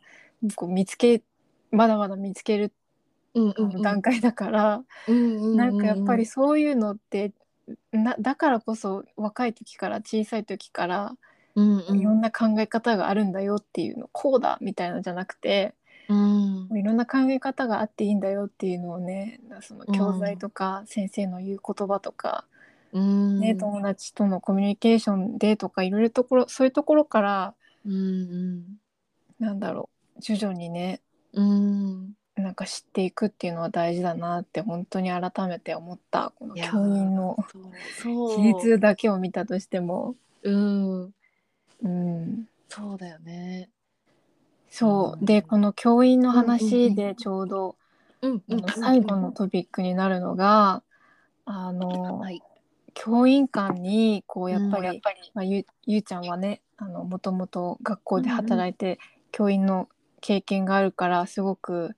[0.56, 1.22] こう見つけ
[1.70, 2.72] まだまだ見つける
[3.80, 7.32] 段階だから、うなんかやっぱりそういうのって
[7.92, 11.16] なだからこそ若い時から小さい時から
[11.56, 15.74] いろんな考え方があるんだよっていうの、こうだみたいなのじゃなくて
[16.08, 16.78] うん。
[16.78, 22.44] いろんな考え方があっていいんだよっていうのをねその教材とか先生の言う言葉とか、
[22.92, 23.40] うん。
[23.40, 28.62] ね友達とのコミュニケーションでとかいろいろところそういうところからうん
[29.38, 31.00] なんだろう徐々にね
[31.32, 31.46] うん。
[31.46, 37.36] うんなんか知っていくっていうのは大事だなって本当に改めて思ったこの教員の
[38.36, 40.16] 比率 だけを見たとしても。
[40.42, 41.14] うん。
[41.82, 42.46] うん。
[42.68, 43.68] そうだよね。
[44.72, 45.24] そう、うん。
[45.24, 47.76] でこの教員の話でちょうど、
[48.22, 48.42] うん
[48.76, 50.82] 最後のトピックになるのが
[51.44, 52.42] あの、はい。
[52.94, 55.00] 教員間にこうやっぱり、うん
[55.34, 58.98] まあ、ゆゆうちゃんはねあのもともと学校で働いて、
[59.30, 59.88] 教員の
[60.20, 61.96] 経験があるからすごく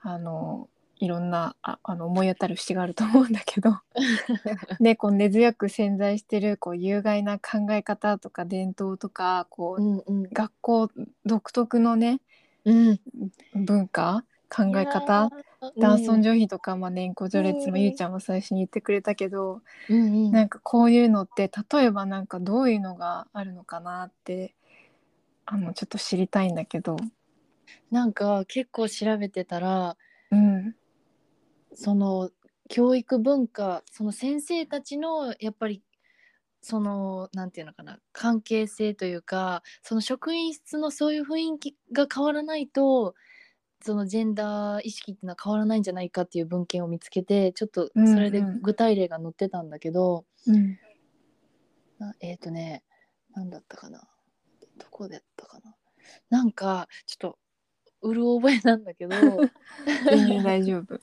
[0.00, 0.68] あの
[1.00, 3.78] いろんなああの思い当たる節があると思うんだけど
[4.80, 10.90] で こう根強く潜在してるこう有害な考え方とか伝統とかこう、うんうん学校
[11.24, 12.20] 独特のね
[12.64, 13.00] うん。
[13.54, 15.30] 文化考え方
[15.76, 20.32] 男尊女卑とか、まあ、年功序列もうんゆうちゃんも最初に言ってくれたけど、うんうん。
[20.32, 24.54] なんかこういうのって例えばなんかどういうのがあるのかなって
[25.46, 26.96] あのちょっと知りたいんだけど。
[27.90, 29.96] なんか結構調べてたら
[30.30, 30.74] うん
[31.74, 32.30] その
[32.68, 35.82] 教育文化その先生たちのやっぱり
[36.62, 43.14] そのなんていうのかな関係性というかその職員室のそういう雰囲気が変わらないと
[43.82, 48.62] そのジェンダー意識っていうのは変わらないんじゃないかっていう文献を見つけてちょっとそれでうんうん。
[48.62, 50.78] 具体例が載ってたんだけど、うん。
[51.98, 52.82] なえっ、とね
[53.34, 54.06] 何だったかな。
[54.76, 55.74] どこでやったかな。
[56.28, 57.38] なんかちょっと
[58.02, 59.16] うる覚えなんだけど。
[60.44, 61.00] 大丈夫。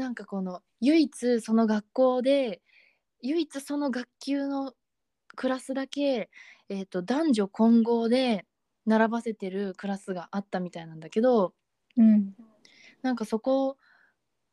[0.00, 2.62] なんかこの唯一その学校で
[3.20, 4.72] 唯一その学級の
[5.36, 6.30] クラスだけ、
[6.70, 8.46] えー、と男女混合で
[8.86, 11.52] 並ばせてるクラスがあったみたいなんだけど
[11.98, 12.32] うん。
[13.02, 13.76] なんかそこ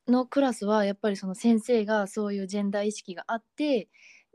[0.05, 3.87] のクラスはやっぱりその先生がそういうジェンダー意識があって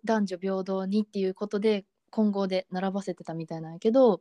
[0.04, 4.18] 男女平等にっていうことで混合で並ばせてたみたいなんやけど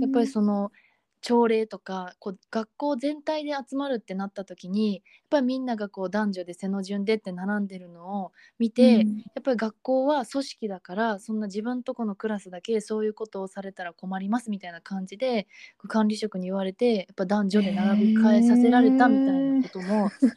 [0.00, 0.72] やっぱりその
[1.20, 9.18] 朝礼とかこう学校全体で集まるってなった時にやっぱりみんながこう男女で背の順でって並んでるのを見て、うん。
[9.34, 15.46] やっぱり学校は組織だからそんな自分とこのクラスだけそういうことをされたら困りますみたいな感じで
[15.86, 20.28] 管理職に言われてやっぱ男女で並び替えさせられたみたいなこともや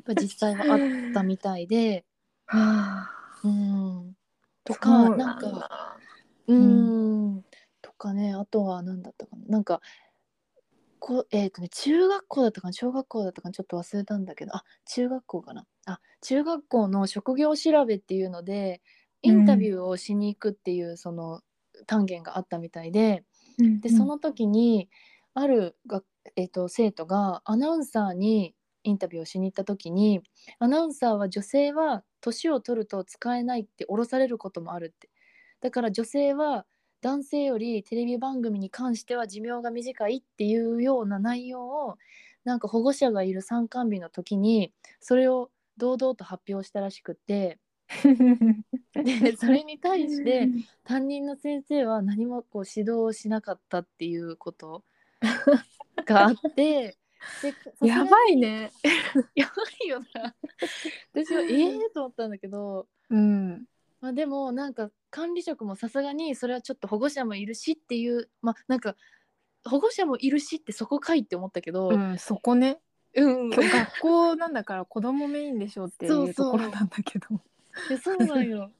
[0.00, 0.80] っぱ実際はあっ
[1.14, 2.04] たみたいで。
[2.46, 3.20] はあ。
[3.44, 4.12] うん。
[4.64, 5.96] とかななんかだ
[6.48, 7.44] うーん。
[7.82, 9.42] とかねあとは何だったかな。
[9.48, 9.80] なんか
[11.00, 15.66] こえっ、とね中学校だったかな小学校だったかなちょっと忘れたんだけどあ中学校かな。
[15.86, 18.82] あ中学校の職業調べっていうので
[19.22, 21.40] インタビューをしに行くっていうその
[21.86, 23.24] 単元があったみたいで
[23.80, 24.88] でその時に
[25.34, 26.02] あるが、
[26.36, 30.20] えー、と生徒がアナウンサーにインタビューをしに行った時に
[30.58, 35.10] アナウンサーは女性は年を取ると使えないって降ろされることもあるって。
[35.60, 36.66] だから女性は
[37.00, 41.98] 男性よりテレビ番組に関しては寿命が短いっていうような内容を
[42.44, 47.58] なんか保護者がいる参観日の時にそれを堂々と発表したらしくって
[48.94, 50.48] でそれに対して
[50.84, 54.84] 担任の先生は何もこう指導をしなかったっていうこと
[56.04, 56.96] があって
[57.42, 57.54] で
[57.86, 58.72] やばいね。
[59.34, 59.52] やば
[59.84, 60.34] いよな
[61.12, 63.66] 私はええと思ったんだけど、うん。
[64.00, 68.96] まあ、でもなんか管理職もさすがにそれはちょっと保護者もいるしっていうまあなんか
[69.68, 72.80] 保護者もいるしってそこかいって思ったけど、うん、そこね。
[73.14, 77.26] うん今日学校なんだから子供メインでしょっていうそうそうところなんだけど。
[77.88, 78.70] でそうなんよ。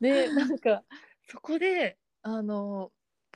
[0.00, 0.82] でなんか
[1.28, 2.90] そこであの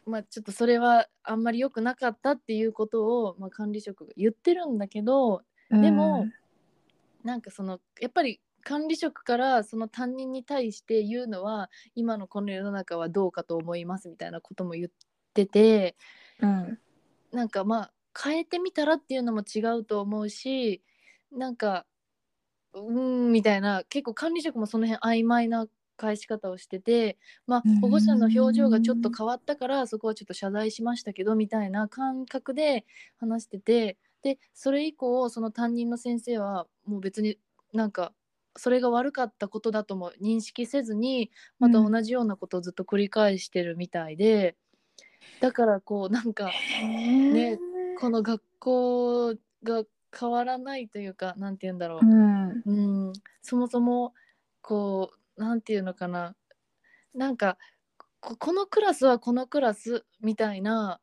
[0.05, 6.27] まあちょっとそれはあんまり良くなかったっていうことを、まあ、管理職が言ってるんだけどでも
[7.25, 14.89] なんかそのやっぱり管理職からその担任に対して言うのは今のこの世の中はどうかと思いますみたいなことも言っ
[15.35, 15.97] てて
[16.41, 16.79] うん、
[17.33, 20.83] なんかまあ変えてみたらっていうのも違うと思うし
[21.31, 21.87] なんか
[22.75, 27.81] うーんみたいな結構管理職もその辺曖昧な返し方をしててまあうん。
[27.81, 32.85] 保護者の表情がちょっと変わったからそこはちょっと謝罪しましたけどみたいな感覚で
[33.19, 37.39] 話しててでそれ以降その担任の先生はもう別に
[37.73, 38.13] なんか
[38.57, 44.57] それが悪かったことだとも認識せずにまた同じようなことをずっと繰り返してるみたいで、
[45.41, 47.59] だからこうなんかね
[47.99, 49.85] この学校が
[50.19, 52.07] 変わらないというかなんて言うんだろう。
[52.07, 53.13] う、ん、うん、
[53.43, 54.15] そもそも
[54.61, 56.35] こうなんていうのかな。
[57.15, 57.59] なんか
[58.21, 61.01] ここのクラスはこのクラスみたいな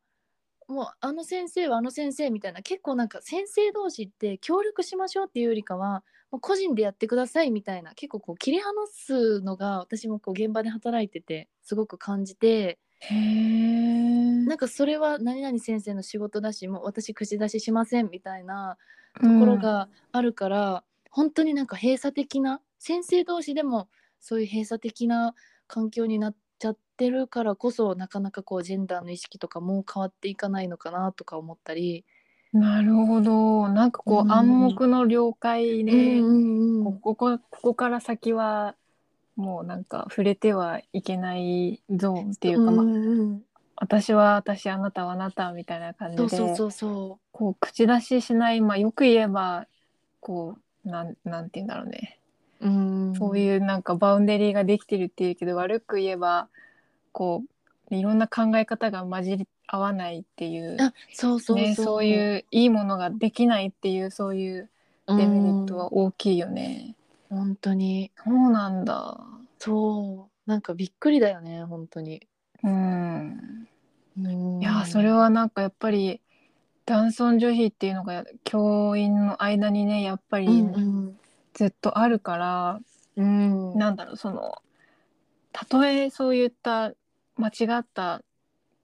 [0.68, 14.46] もうあの先生はあの先生みたいな結構なんか先生同士って協力しましょうっていうよりかはもう個人でやってくださいみたいな結構こう切り離すのが私もこう現場で働いててすごく感じてへえ。
[14.46, 18.78] なんかそれは何々先生の仕事だしもう私口出ししませんみたいな
[19.22, 23.90] ところがあるから、本当になんか閉鎖的な先生同士でも
[24.20, 25.34] そういう閉鎖的な
[25.68, 32.06] 環境になっちゃってるからこそなかなかこうジェンダーの意識とかも変わっていかないのかなとか思ったり。
[32.54, 33.68] なるほど。
[33.70, 34.32] なんかこう、うん。
[34.32, 38.76] 暗黙の了解で、うんうんこここここから先は
[39.36, 43.42] もうなんか触れてはいけないゾーンっていうか、まあ、んうん。
[43.76, 49.68] 私は私あなたはあなたみたいな感じでそうそうそうそこう口出ししない、まあ、よく言えば
[50.20, 52.20] こうなんなんて言うんだろうね、
[52.60, 52.70] う、う
[53.12, 56.50] ん、そういうなんかバウンデリーができてるっていうけど悪く言えば
[57.14, 57.44] こ
[57.90, 60.78] ういろんな考え方が混じり合わないっていう。
[60.80, 64.70] あそうそうそう、ね、そういういいものができないっていうそういう
[65.08, 66.84] デメリットは大きいよね。
[66.88, 66.96] うん
[67.30, 69.20] 本当にそうなんだ。
[69.60, 72.28] そうなんかびっくりだよね本当に、
[72.64, 73.68] うん。
[74.20, 76.22] うん、いやそれはなんかやっぱり
[76.86, 80.66] 男尊女卑っていうのが教員の間にねやっぱり
[81.54, 82.80] ずっとあるから、
[83.16, 84.56] うんなんだろうその
[85.52, 86.94] たとえそういった
[87.38, 88.22] 間違った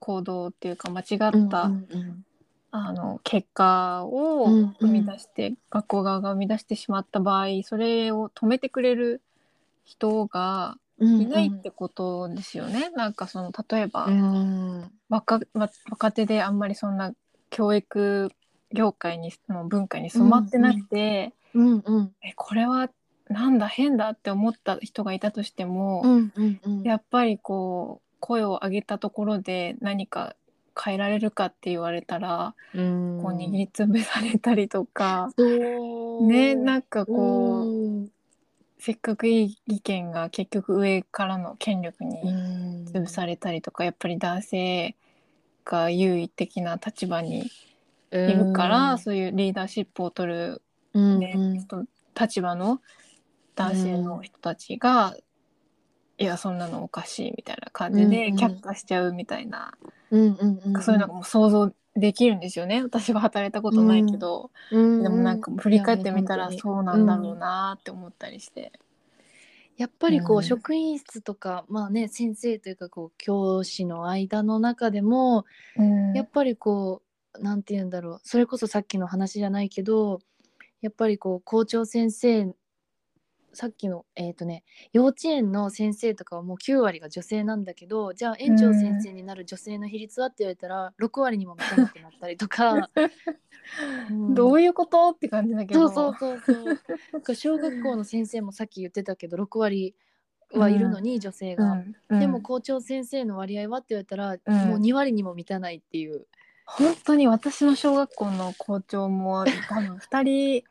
[0.06, 2.24] 行動っていうか間違った、うんうん
[2.72, 4.76] あの結果をうんうん。
[4.80, 9.22] 生み出して、学校側が生み出してしまった場合それを止めてくれる
[9.84, 12.90] 人がうんいないってことですよね。
[12.90, 14.92] なんかその例えば、うん。
[15.08, 17.12] 若わ若手であんまりそんな
[17.48, 18.30] 教育
[18.72, 22.12] 業界にの文化に染まってなくて、うんうん。
[22.22, 22.90] えこれは
[23.28, 26.82] なんだ変だって思った人がいたとしても、うんうんうん。
[26.82, 30.36] やっぱりこう声を上げたところで何か
[30.78, 33.20] 変えられるかって言われたら、うん。
[33.22, 35.30] こう握りつぶされたりとか、
[36.20, 38.10] ねなんかこう、うん。
[38.78, 42.84] せっかくいい意見が結局上からの権力にうん。
[42.84, 44.96] 潰されたりとか、やっぱり男性
[45.64, 47.50] が優位的な立場に
[48.12, 50.62] いるから、うんそういうリーダーシップを取る、
[50.92, 51.58] うんねうん。
[51.58, 51.84] 人
[52.18, 52.80] 立場の
[53.54, 55.16] 男性の人たちが、
[56.18, 59.74] いやそんなのおかしいみたいな感じで却下しちゃうみたいな、
[60.10, 62.82] うんうんうんそういうのがもう想像できるんですよね。
[62.82, 68.72] 私は働いたことないけど、うんでもなんか振り返ってみたらそうなんだろうなって思ったりして。
[69.76, 70.42] やっぱりこう、うん。
[70.42, 75.44] 職員室とかまあね先生というかこう教師の間の中でも
[75.76, 76.12] うん。
[76.14, 77.02] やっぱりこ
[77.34, 78.20] うなんて言うんだろう。
[78.22, 80.20] それこそさっきの話じゃないけど
[80.82, 82.54] やっぱりこう校長先生
[83.56, 92.90] さっきのえっ、とね幼稚園の先生とかはもう9割が女性なんだけどじゃあ園長先生になる女性の比率はって言われたら6割にも満たなくなったりとか、
[94.10, 94.34] うん。
[94.34, 95.88] どういうことって感じだけど。
[95.88, 96.78] そうそうそうそう。
[97.12, 99.94] なんか小学校の先生もさっき言ってたけど6割
[100.52, 101.72] はいるのに、女性が。
[101.72, 101.96] うん。
[102.10, 102.20] うん。
[102.20, 104.68] でも校長先生の割合はって言われたら、うん。
[104.68, 106.26] もう2割にも満たないっていう。
[106.66, 110.64] 本当に私の小学校の校長も多分2人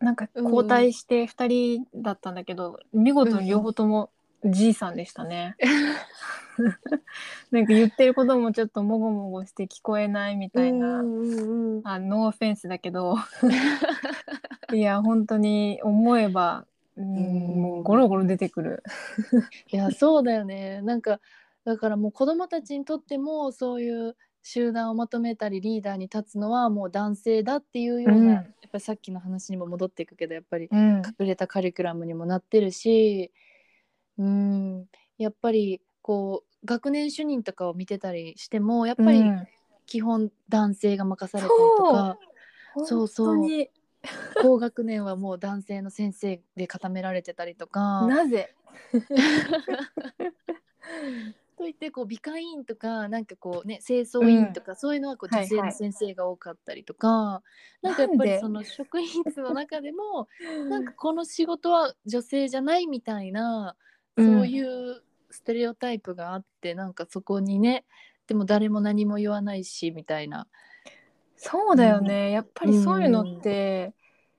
[0.00, 4.10] なんか交代して2人だったんだけど、見事に両方とも
[4.44, 5.56] じいさんでしたね。
[7.50, 13.16] なんか言ってることもちょっともごもごして聞こえないみたいな、あノーオフェンスだけど。
[14.72, 17.20] いや本当に思えば、うんう
[17.56, 17.62] ん。
[17.62, 18.82] もうゴロゴロ出てくる。
[19.70, 20.80] いやそうだよね。
[20.82, 21.20] なんか
[21.64, 28.32] だからもう子供たちにとってもそういう集団をまとめたりリーダーに立つのはもう男性だっていうような、うん。
[28.32, 30.96] やっぱりさっきの話にも戻っていくけどやっぱりうん。
[30.98, 33.30] 隠れたカリキュラムにもなってるし
[34.18, 34.86] うん。
[35.18, 39.46] やっぱりこう学年主任とかを見てたりしてもやっぱりうん。
[39.86, 42.16] 基本男性が任されたりとか、
[42.84, 43.26] そうそう。
[43.26, 43.70] 本当に。
[44.40, 48.06] 高学年はもう男性の先生で固められてたりとか。
[48.06, 48.54] なぜ？
[51.60, 55.60] といってこう美化委員とかなんかこうね清掃委員とか、そういうのはこう女性はい。
[55.60, 57.42] はいの先生が多かったりとか、
[57.82, 60.26] なんかやっぱりその職員室の中でも
[60.70, 63.76] なんかこの仕事は女性じゃないみたいな、
[64.16, 64.26] うん。
[64.26, 67.84] そういうステレオタイプがあってなんかそこにね
[68.26, 70.46] でも誰も何も言わないしみたいな。
[71.36, 73.92] そうだよね、やっぱりそういうのって、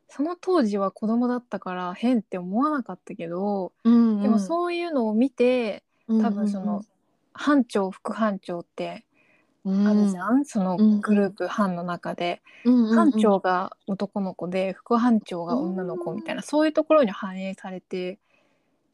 [0.09, 6.84] その当時は子供だったから変って思わなかったけど、でもそういうのを見てうん多分その、
[7.34, 9.05] 班長副班長って
[9.63, 9.88] うん。
[9.88, 12.95] あるじゃん、そのうんグループ班の中で、うんうんうん。
[12.95, 18.19] 班長が男の子で副班長が女の子みたいな、そういうところに反映されて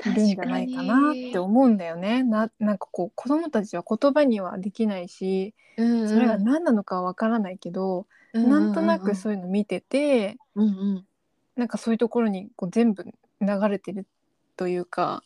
[0.06, 2.24] いるんじゃないかなって思うんだよね。
[2.24, 6.10] ななんかこう子供たちは言葉にはできないしうんうん。
[6.10, 11.06] それが何なのかわからないけど、なんとなくそういうの見てて、うんうん。
[11.56, 13.04] なんかそういうところにこう全部
[13.42, 14.06] 流れてる
[14.58, 15.24] というか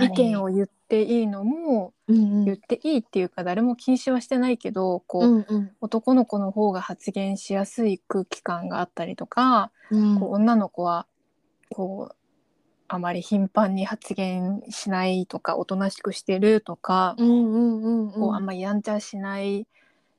[0.00, 2.44] 意見を言っていいのもうんうん。
[2.44, 5.70] 言っていいっていうか誰も禁止はしてないけどこう、うんうん。
[5.80, 10.20] 男の子の方が発言しやすい空気感があったりとか、うん。
[10.20, 11.06] こう女の子は
[11.70, 12.16] こう
[12.88, 18.12] あまり頻繁に発言しないとかおとなしくしてるとか、うんうんうんうん。
[18.12, 19.66] こうあんまりやんちゃしない。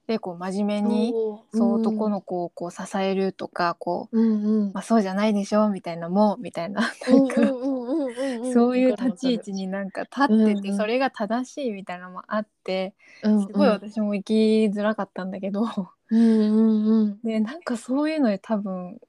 [0.07, 1.13] でこう真面目に
[1.53, 1.81] そう。
[1.81, 4.71] 男の子をこう支えるとかこう、うんうん。
[4.73, 8.00] まあ、そうじゃないでしょみたいなもんみたいなうんなんか、うんうん。
[8.00, 10.77] うんうんそういう立ち位置になんか立ってて、うんうん。
[10.77, 12.93] それが正しいみたいなのもあって
[13.23, 14.33] うんすごい私も生き
[14.73, 15.65] づらかったんだけど、
[16.09, 17.19] うんうんうん。
[17.23, 18.99] でなんかそういうので多分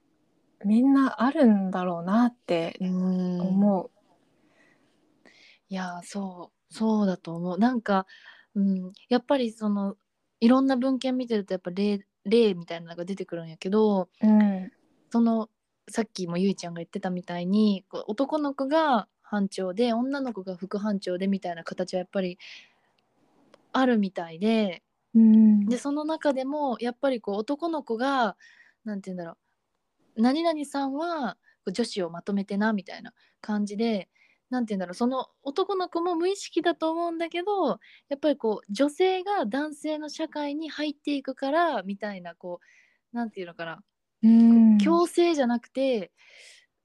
[0.65, 3.41] みんなあるんだろうなってうん。
[3.41, 3.91] 思う。
[5.69, 7.57] いやそうそうだと思う。
[7.57, 8.05] なんか、
[8.55, 9.95] うん、やっぱりその
[10.39, 14.71] いろんな文献見てるとやっぱ例例みたいなのが出てくるんやけどうん。
[15.11, 15.49] その
[15.89, 22.37] さっきもゆいちゃんが言ってたみたいにこう男の子が班長で女の子が副班長でみたいな形はやっぱり
[23.71, 24.83] あるみたいで
[25.15, 25.65] うん。
[25.65, 28.35] でその中でもやっぱりこう男の子が
[28.85, 29.37] なんて言うんだろ
[30.15, 31.37] う何々さんは
[31.71, 34.09] 女子をまとめてなみたいな感じで
[34.49, 37.79] なんて言うんだろうその男の子も無意識だと思うんだけど
[38.09, 42.59] やっぱりこう女性が男性の社会に入っていくからみたいなこ
[43.13, 43.81] うなんていうのかな
[44.23, 44.77] うん。
[44.77, 46.11] 強制じゃなくて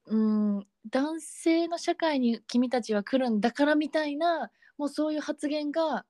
[0.07, 6.05] うん男性の社会に君たちは来るんだからみたいなもうそういう発言が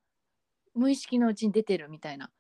[0.75, 2.31] 無意識のうちに出てるみたいな。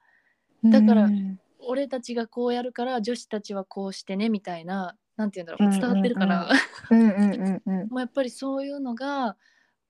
[0.64, 1.40] だからうん。
[1.60, 6.48] 俺たちがこうやるから女子たちはこうしてねみたいななんて言うんだろう伝わってるかな、
[6.90, 7.88] うんうんうんうん。
[7.90, 9.36] もうやっぱりそういうのが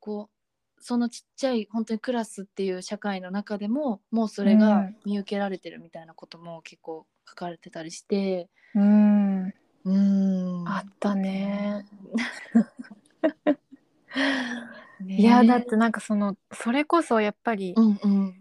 [0.01, 0.31] こ
[0.79, 4.97] うそのちっちゃい本当にクラスっていう社会の中でももうそれがうん。
[5.05, 8.49] 見受けられてるみたいなことも結構書かれてたりして。
[8.75, 9.47] うん。
[9.47, 10.69] うーん。
[10.69, 11.87] あったね。
[15.01, 15.17] ね。
[15.17, 18.35] いやだってなんかそのそれこそやっぱりうんうん。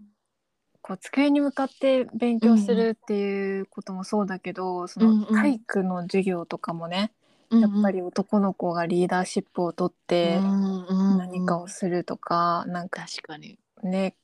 [0.82, 7.12] こう机に向かって勉強するっていうこともそうだけど、その体育の授業とかもね、
[7.52, 13.60] やっぱり男の子がリーダーシップを取って何かをするとか、なんか確かに。
[13.84, 14.16] ね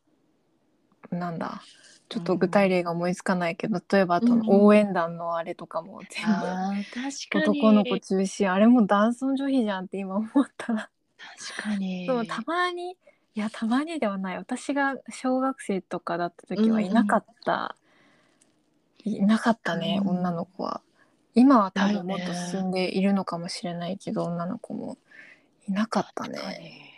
[1.11, 1.61] なんだ
[2.13, 6.25] ちょっと具体例が思いつかないけど、例えばあと応援団のあれとかも全
[7.33, 7.39] 部。
[7.39, 8.51] 男の子中心。
[8.51, 10.89] あれも男尊女卑じゃんって今思ったら。
[11.55, 12.05] 確かに。
[12.05, 12.95] そうたまにい
[13.39, 14.37] やたまにではない。
[14.37, 17.75] 私が小学生とかだった時はいなかった、
[19.03, 20.81] いなかったね、うん女の子は。
[21.33, 24.97] 今は多分もっと進んでいるのかもしれないけど、女の子も。
[25.67, 26.92] いなかったね、うん、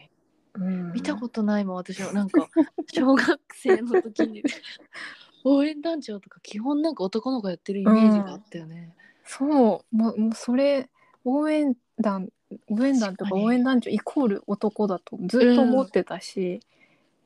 [0.58, 2.14] 見たことないもん私は。
[2.14, 2.47] なんか
[2.93, 4.43] 小学生の時に。
[5.47, 9.49] 応援団長とか基本なんか男の子やってるイメージがあったよね、そう。
[9.95, 10.89] もうもうそれ
[11.24, 12.30] 応援団
[12.68, 16.62] 応援団とか応援団長イコール男だとずっと思ってたし、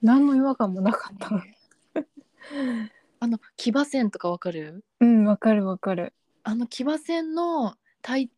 [0.02, 1.32] 何の違和感もなかった。
[3.22, 4.84] あの騎馬戦とかわかる？
[5.00, 6.14] うんわかるわかる。
[6.44, 8.30] あの騎馬戦の隊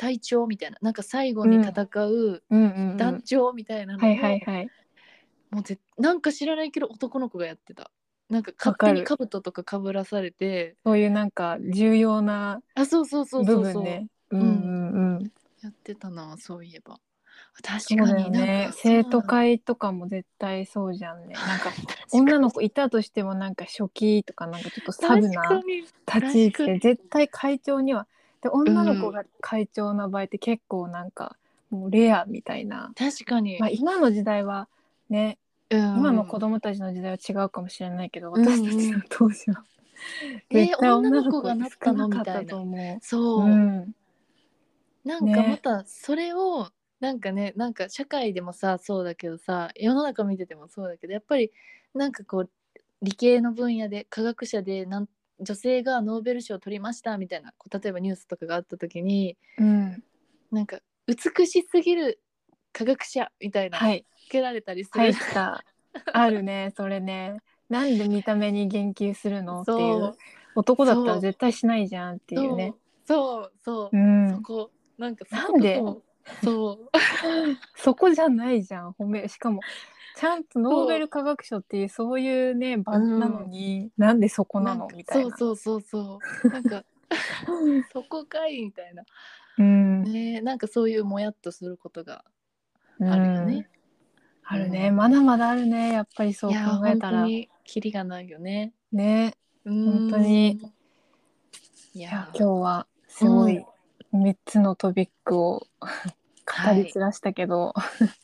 [0.00, 2.42] 隊長みたいななんか最後に戦う
[2.96, 4.70] 団長みたいなのを、はいはいはい。
[5.50, 7.90] もうぜなんか知らないけど男の子がやってた。
[8.30, 10.76] なんか勝手に兜とかかぶらされて。
[10.86, 14.08] そういうなんか重要なあそうそうそう部そうそう、ん。
[14.30, 16.98] うんうんやってたなそういえば。
[17.62, 18.70] 確かにね。
[18.72, 21.34] 生徒会とかも絶対そうじゃんね。
[21.46, 21.70] なんか
[22.10, 25.62] 女の子いたとしてもなんか初期とかなんかちょっとサブな
[26.06, 28.08] 立ち位置で絶対会長には
[28.42, 31.36] で女の子が会長の場合って結構なんか
[31.70, 34.68] もうレアみたいな、確かに、まあ、今の時代は
[35.08, 35.38] ね
[35.70, 35.80] うん。
[35.94, 39.64] 今の子供たちの時代は違うかもしれないけど、うん私たちの当時は、
[40.50, 43.92] えー絶対女の子がなったの少かったみたいなと思そうう、うん。
[45.04, 45.42] なんかね。
[45.42, 46.70] またそれを
[47.00, 51.50] なんかねなんか社会でもさそうだけどさ世の中見ててもそうだけどやっぱり
[51.94, 52.50] なんかこう
[53.02, 55.08] 理系の分野で科学者でなん
[55.40, 60.02] 女性がノーベル賞を取りましたみたいな例えばニュースとかがあった時にうん。
[60.50, 62.20] なんか美しすぎる
[62.72, 64.04] 科学者みたいなつはい。
[64.28, 65.64] けられたりする、入った。
[66.12, 67.38] あるね それね。
[67.68, 69.62] なんで見た目に言及するの？
[69.62, 69.98] っていそう。
[70.00, 70.16] う
[70.56, 72.74] 男だったら絶対しないじゃんっていうね。
[73.06, 73.52] そう。
[73.64, 73.96] そう、う。
[73.96, 74.28] ん。
[74.34, 74.70] そこ。
[74.98, 75.80] なんかなんで？
[76.42, 76.90] そう。
[77.76, 79.26] そこじゃないじゃん褒め。
[79.28, 79.62] しかも
[80.20, 84.86] ちゃんとノーベル化学賞っていうそういうね場なのに、なんでそこなの？
[84.94, 85.34] みたいな。
[85.34, 86.48] そうそうそうそう。
[86.50, 86.84] なんか
[87.90, 89.04] そこかいみたいな。
[89.56, 90.02] うん。
[90.02, 92.22] ねなんかそういうもやっとすることが
[92.98, 93.08] うん。
[93.08, 93.70] あるよね、
[94.44, 95.90] あるね、うんまだまだあるね。
[95.94, 97.26] やっぱりそう考えたら。
[97.64, 98.74] キリがないよね。
[98.92, 99.34] ね。
[99.64, 100.60] 本当に。
[101.94, 103.64] いいやや今日はすごい
[104.12, 105.92] 3つのトピックを 語
[106.44, 108.19] はいり散らしたけど、はい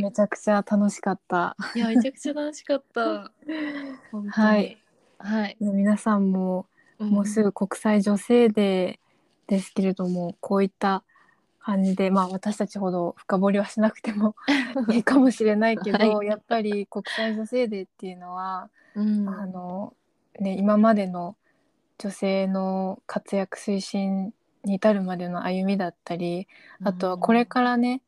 [0.00, 1.56] めちゃくちゃ楽しかった。
[1.74, 3.30] いやめちゃくちゃ楽しかった。
[4.30, 4.76] はい。
[5.18, 6.66] はい、皆さんも
[6.98, 7.04] ん。
[7.04, 11.04] もうすぐ国際女性デーですけれども、こういった
[11.60, 14.34] 感じでまあ私たちほど深掘りはしなくても
[14.90, 16.26] いいかもしれないけど、はい。
[16.26, 19.28] やっぱり国際女性デーっていうのは、うん。
[19.28, 19.94] あの
[20.38, 21.36] ね、今までの
[21.98, 24.32] 女性の活躍推進
[24.64, 26.48] に至るまでの歩みだったり
[26.82, 28.00] あとはこれからね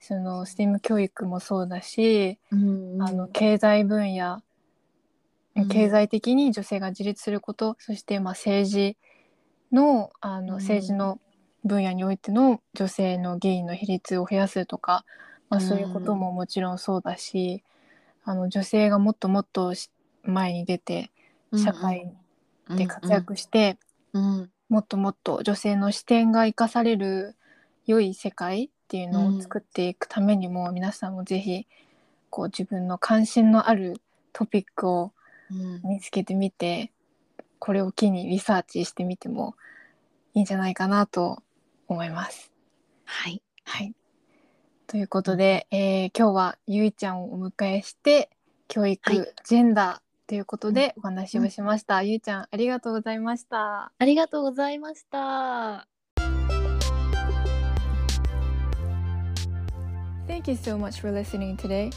[0.00, 4.42] その STEAM 教育もそうだし、うんあの経済分野
[5.56, 5.68] うん。
[5.68, 8.96] 経済的に女性が自立すること、そしてまあ政治
[9.72, 10.46] のあうん。
[10.46, 11.20] の政治の
[11.64, 15.04] 分野においての女性の議員の比率を増やすとか、
[15.50, 17.62] まあ、そういうことももちろんそうだし、
[18.24, 19.90] あの女性がもっともっとし
[20.22, 21.10] 前に出て
[21.54, 22.12] 社会
[22.70, 23.76] で活躍して、
[24.12, 24.50] うんうん。
[24.68, 27.36] もっともっと女性の視点が生かされる
[27.86, 31.68] 良い世界っていうのを作っていくためにも、皆さんもぜひ
[32.28, 34.00] こう自分の関心のある
[34.32, 35.12] トピックを
[35.48, 36.90] うん見つけてみて
[37.60, 39.54] これを機にリサーチしてみても
[40.34, 41.40] いいんじゃないかなと
[41.86, 42.50] 思います。
[43.04, 43.94] はいはい、
[44.88, 48.28] ということで、えー今日はゆいちゃんをお迎えして
[48.66, 52.02] 教育、はいジェンダーということでお話をしました。
[52.02, 53.92] ゆいちゃんありがとうございました。
[53.96, 55.99] ありがとうございました。
[60.30, 61.90] Thank you so much for listening today.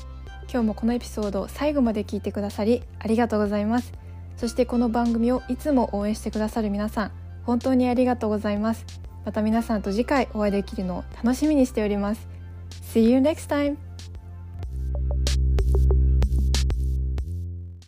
[0.51, 3.93] 今日もこのエピソードを最後まで聞いてくださりありがとうございます。
[4.37, 7.11] そしてこの番組をいつも応援してくださる皆さん、
[7.43, 8.87] 本当にありがとうございます。
[9.23, 12.27] また皆さんと次回お会いできるのを楽しみにしております。
[12.91, 13.92] See you next time!